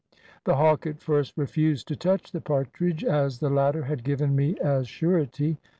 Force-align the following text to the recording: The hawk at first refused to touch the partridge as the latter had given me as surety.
The 0.45 0.55
hawk 0.55 0.87
at 0.87 0.99
first 0.99 1.37
refused 1.37 1.87
to 1.89 1.95
touch 1.95 2.31
the 2.31 2.41
partridge 2.41 3.03
as 3.05 3.37
the 3.37 3.51
latter 3.51 3.83
had 3.83 4.03
given 4.03 4.35
me 4.35 4.57
as 4.59 4.87
surety. 4.87 5.59